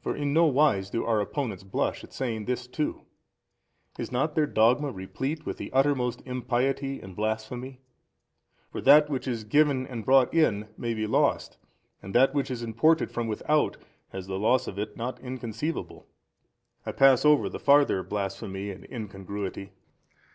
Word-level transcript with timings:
for 0.00 0.16
in 0.16 0.32
no 0.32 0.46
wise 0.46 0.88
do 0.88 1.04
our 1.04 1.20
opponents 1.20 1.62
blush 1.62 2.02
at 2.02 2.10
saying 2.10 2.46
this 2.46 2.66
too. 2.66 3.02
Is 3.98 4.10
not 4.10 4.34
their 4.34 4.46
dogma 4.46 4.90
replete 4.90 5.44
with 5.44 5.58
the 5.58 5.70
uttermost 5.74 6.22
impiety 6.24 7.02
and 7.02 7.14
blasphemy? 7.14 7.82
for 8.70 8.80
that 8.80 9.10
which 9.10 9.28
is 9.28 9.44
given 9.44 9.86
and 9.86 10.06
brought 10.06 10.32
in 10.32 10.68
may 10.78 10.94
be 10.94 11.06
lost, 11.06 11.58
and 12.00 12.14
that 12.14 12.32
which 12.32 12.50
is 12.50 12.62
imported 12.62 13.10
from 13.10 13.26
without, 13.28 13.76
has 14.08 14.26
the 14.26 14.38
loss 14.38 14.66
of 14.66 14.78
it 14.78 14.96
not 14.96 15.20
inconceivable. 15.20 16.06
I 16.86 16.92
pass 16.92 17.22
over 17.26 17.50
the 17.50 17.60
farther 17.60 18.02
blasphemy 18.02 18.70
and 18.70 18.86
incongruity. 18.90 19.72